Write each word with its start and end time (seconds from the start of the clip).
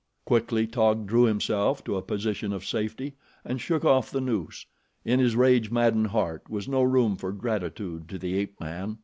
Quickly 0.25 0.65
Taug 0.65 1.05
drew 1.05 1.25
himself 1.25 1.83
to 1.83 1.95
a 1.95 2.01
position 2.01 2.53
of 2.53 2.65
safety 2.65 3.13
and 3.45 3.61
shook 3.61 3.85
off 3.85 4.09
the 4.09 4.19
noose. 4.19 4.65
In 5.05 5.19
his 5.19 5.35
rage 5.35 5.69
maddened 5.69 6.07
heart 6.07 6.49
was 6.49 6.67
no 6.67 6.81
room 6.81 7.15
for 7.17 7.31
gratitude 7.31 8.09
to 8.09 8.17
the 8.17 8.35
ape 8.39 8.59
man. 8.59 8.97